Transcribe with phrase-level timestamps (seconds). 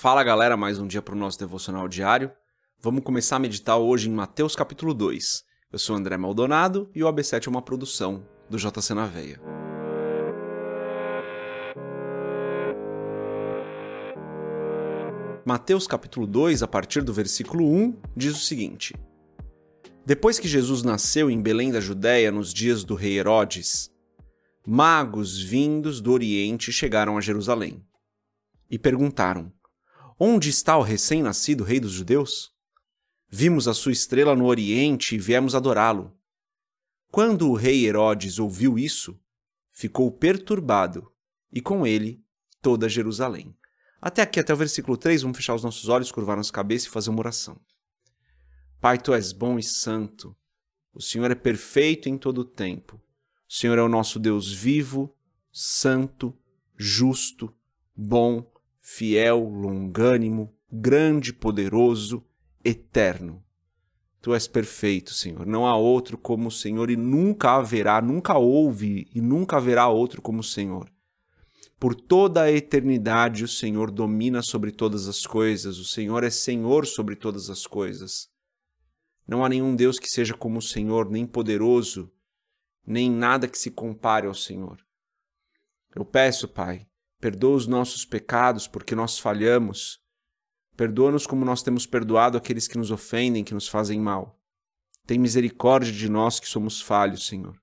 [0.00, 2.32] Fala galera, mais um dia para o nosso devocional diário.
[2.80, 5.44] Vamos começar a meditar hoje em Mateus capítulo 2.
[5.70, 9.38] Eu sou André Maldonado e o AB7 é uma produção do JC na Veia.
[15.44, 18.94] Mateus capítulo 2, a partir do versículo 1, diz o seguinte:
[20.06, 23.90] Depois que Jesus nasceu em Belém da Judéia nos dias do rei Herodes,
[24.66, 27.84] magos vindos do Oriente chegaram a Jerusalém
[28.70, 29.52] e perguntaram:
[30.22, 32.52] Onde está o recém-nascido rei dos judeus?
[33.26, 36.14] Vimos a sua estrela no Oriente e viemos adorá-lo.
[37.10, 39.18] Quando o rei Herodes ouviu isso,
[39.72, 41.10] ficou perturbado,
[41.50, 42.22] e com ele
[42.60, 43.56] toda Jerusalém.
[43.98, 46.90] Até aqui, até o versículo 3, vamos fechar os nossos olhos, curvar nossa cabeça e
[46.90, 47.58] fazer uma oração.
[48.78, 50.36] Pai, tu és bom e santo.
[50.92, 53.00] O Senhor é perfeito em todo o tempo.
[53.48, 55.16] O Senhor é o nosso Deus vivo,
[55.50, 56.38] santo,
[56.76, 57.50] justo,
[57.96, 58.46] bom,
[58.80, 62.24] fiel, longânimo, grande, poderoso,
[62.64, 63.42] eterno.
[64.20, 65.46] Tu és perfeito, Senhor.
[65.46, 70.20] Não há outro como o Senhor e nunca haverá, nunca houve e nunca haverá outro
[70.20, 70.90] como o Senhor.
[71.78, 76.86] Por toda a eternidade, o Senhor domina sobre todas as coisas, o Senhor é Senhor
[76.86, 78.28] sobre todas as coisas.
[79.26, 82.12] Não há nenhum Deus que seja como o Senhor, nem poderoso,
[82.86, 84.84] nem nada que se compare ao Senhor.
[85.94, 86.86] Eu peço, Pai,
[87.20, 90.00] perdoa os nossos pecados porque nós falhamos.
[90.76, 94.40] Perdoa-nos como nós temos perdoado aqueles que nos ofendem, que nos fazem mal.
[95.06, 97.60] Tem misericórdia de nós que somos falhos, Senhor.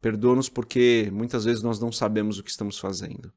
[0.00, 3.32] Perdoa-nos porque muitas vezes nós não sabemos o que estamos fazendo.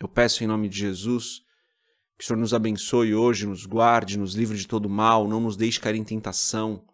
[0.00, 1.46] Eu peço em nome de Jesus
[2.18, 5.56] que o Senhor nos abençoe hoje, nos guarde, nos livre de todo mal, não nos
[5.56, 6.84] deixe cair em tentação.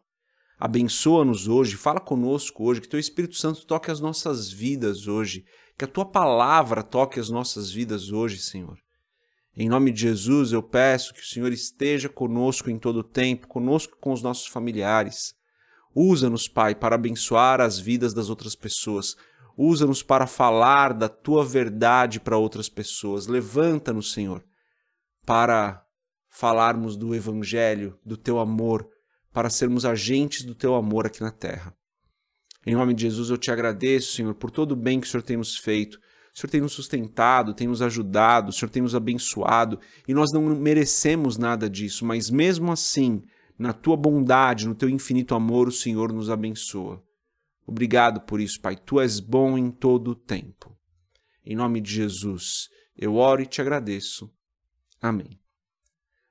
[0.58, 5.46] Abençoa-nos hoje, fala conosco hoje, que Teu Espírito Santo toque as nossas vidas hoje,
[5.77, 8.78] que a Tua palavra toque as nossas vidas hoje, Senhor.
[9.56, 13.47] Em nome de Jesus, eu peço que o Senhor esteja conosco em todo o tempo,
[13.47, 15.34] conosco com os nossos familiares.
[15.94, 19.15] Usa-nos, Pai, para abençoar as vidas das outras pessoas.
[19.56, 23.28] Usa-nos para falar da tua verdade para outras pessoas.
[23.28, 24.44] Levanta-nos, Senhor,
[25.25, 25.84] para
[26.28, 28.88] falarmos do Evangelho, do teu amor,
[29.32, 31.72] para sermos agentes do teu amor aqui na terra.
[32.66, 35.22] Em nome de Jesus, eu te agradeço, Senhor, por todo o bem que o Senhor
[35.22, 35.98] tem nos feito.
[36.34, 40.32] O Senhor tem nos sustentado, tem nos ajudado, o Senhor tem nos abençoado, e nós
[40.32, 43.22] não merecemos nada disso, mas mesmo assim,
[43.56, 47.00] na tua bondade, no teu infinito amor, o Senhor nos abençoa.
[47.66, 48.76] Obrigado por isso, Pai.
[48.76, 50.76] Tu és bom em todo o tempo.
[51.44, 54.30] Em nome de Jesus, eu oro e te agradeço.
[55.00, 55.38] Amém.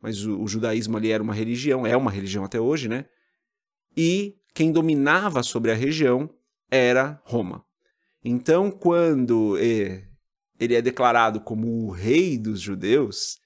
[0.00, 3.06] mas o, o, judaísmo ali era uma religião, é uma religião até hoje, né?
[3.96, 6.30] E quem dominava sobre a região
[6.70, 7.64] era Roma.
[8.24, 10.04] Então, quando é,
[10.58, 13.38] ele é declarado como o rei dos judeus,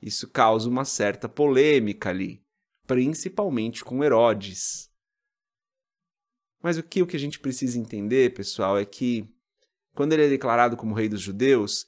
[0.00, 2.42] isso causa uma certa polêmica ali,
[2.86, 4.90] principalmente com Herodes.
[6.62, 9.28] Mas o que, o que a gente precisa entender, pessoal, é que
[9.94, 11.86] quando ele é declarado como rei dos judeus,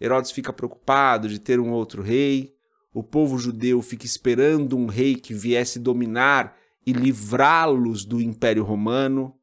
[0.00, 2.54] Herodes fica preocupado de ter um outro rei,
[2.92, 6.56] o povo judeu fica esperando um rei que viesse dominar
[6.86, 9.34] e livrá-los do Império Romano,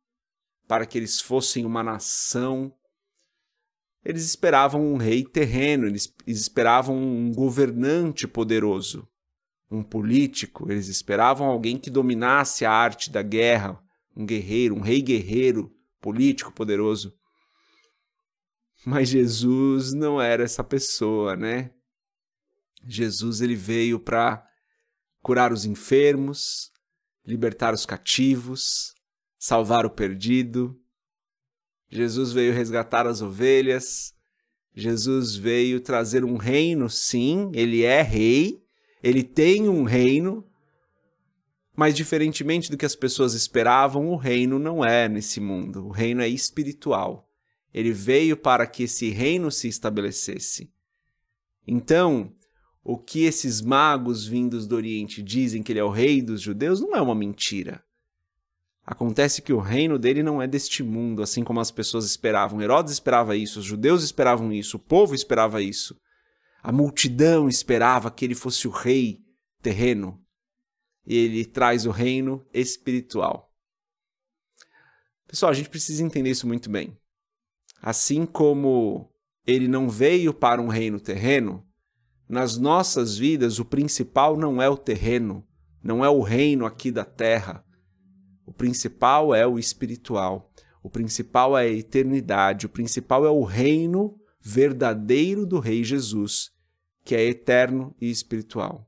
[0.68, 2.74] para que eles fossem uma nação.
[4.04, 9.08] Eles esperavam um rei terreno, eles esperavam um governante poderoso,
[9.72, 13.82] um político, eles esperavam alguém que dominasse a arte da guerra,
[14.18, 15.72] um guerreiro, um rei guerreiro,
[16.02, 17.14] político poderoso.
[18.84, 21.72] Mas Jesus não era essa pessoa, né?
[22.84, 24.44] Jesus ele veio para
[25.22, 26.72] curar os enfermos,
[27.24, 28.94] libertar os cativos,
[29.38, 30.76] salvar o perdido.
[31.90, 34.14] Jesus veio resgatar as ovelhas.
[34.74, 38.64] Jesus veio trazer um reino, sim, ele é rei,
[39.02, 40.48] ele tem um reino,
[41.78, 46.24] mas diferentemente do que as pessoas esperavam, o reino não é nesse mundo, o reino
[46.24, 47.30] é espiritual.
[47.72, 50.74] Ele veio para que esse reino se estabelecesse.
[51.68, 52.34] Então,
[52.84, 56.82] o que esses magos vindos do Oriente dizem que ele é o rei dos judeus
[56.82, 57.84] não é uma mentira.
[58.84, 62.60] Acontece que o reino dele não é deste mundo, assim como as pessoas esperavam.
[62.60, 65.96] Herodes esperava isso, os judeus esperavam isso, o povo esperava isso.
[66.64, 69.20] A multidão esperava que ele fosse o rei
[69.62, 70.20] terreno.
[71.08, 73.50] E ele traz o reino espiritual.
[75.26, 76.98] Pessoal, a gente precisa entender isso muito bem.
[77.82, 79.10] Assim como
[79.46, 81.66] ele não veio para um reino terreno,
[82.28, 85.48] nas nossas vidas o principal não é o terreno,
[85.82, 87.64] não é o reino aqui da terra.
[88.46, 90.52] O principal é o espiritual.
[90.84, 92.66] O principal é a eternidade.
[92.66, 96.52] O principal é o reino verdadeiro do Rei Jesus,
[97.04, 98.87] que é eterno e espiritual.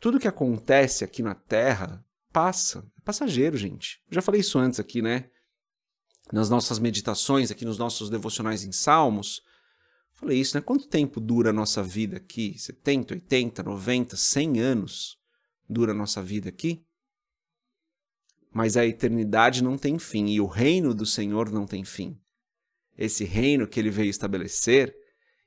[0.00, 4.00] Tudo que acontece aqui na terra passa, é passageiro, gente.
[4.10, 5.30] Eu já falei isso antes aqui, né?
[6.32, 9.42] nas nossas meditações, aqui nos nossos devocionais em Salmos,
[10.12, 10.60] falei isso, né?
[10.60, 12.58] Quanto tempo dura a nossa vida aqui?
[12.58, 15.18] 70, 80, 90, 100 anos
[15.68, 16.84] dura a nossa vida aqui?
[18.52, 22.18] Mas a eternidade não tem fim e o reino do Senhor não tem fim.
[22.96, 24.94] Esse reino que ele veio estabelecer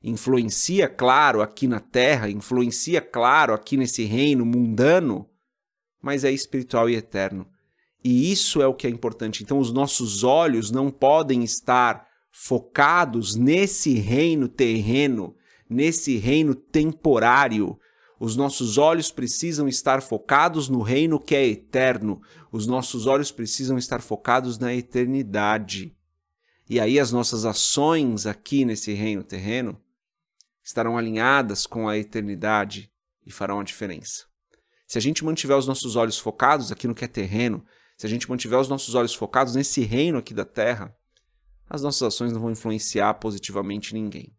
[0.03, 5.29] influencia, claro, aqui na terra, influencia, claro, aqui nesse reino mundano,
[6.01, 7.47] mas é espiritual e eterno.
[8.03, 9.43] E isso é o que é importante.
[9.43, 15.35] Então, os nossos olhos não podem estar focados nesse reino terreno,
[15.69, 17.77] nesse reino temporário.
[18.19, 22.21] Os nossos olhos precisam estar focados no reino que é eterno.
[22.51, 25.95] Os nossos olhos precisam estar focados na eternidade.
[26.67, 29.79] E aí as nossas ações aqui nesse reino terreno
[30.71, 32.91] estarão alinhadas com a eternidade
[33.25, 34.25] e farão a diferença.
[34.87, 37.63] Se a gente mantiver os nossos olhos focados aqui no que é terreno,
[37.97, 40.95] se a gente mantiver os nossos olhos focados nesse reino aqui da terra,
[41.69, 44.35] as nossas ações não vão influenciar positivamente ninguém.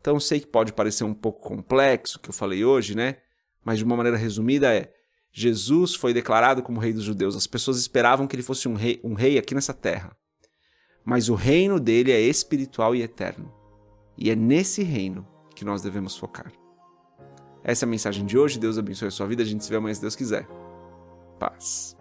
[0.00, 3.18] Então, sei que pode parecer um pouco complexo o que eu falei hoje, né?
[3.64, 4.92] Mas de uma maneira resumida é:
[5.32, 7.34] Jesus foi declarado como rei dos judeus.
[7.34, 10.14] As pessoas esperavam que ele fosse um rei, um rei aqui nessa terra.
[11.04, 13.53] Mas o reino dele é espiritual e eterno.
[14.16, 16.52] E é nesse reino que nós devemos focar.
[17.62, 18.58] Essa é a mensagem de hoje.
[18.58, 19.42] Deus abençoe a sua vida.
[19.42, 20.46] A gente se vê amanhã se Deus quiser.
[21.38, 21.96] Paz.